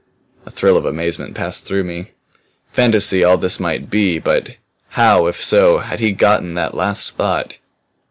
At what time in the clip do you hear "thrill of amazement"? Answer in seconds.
0.49-1.35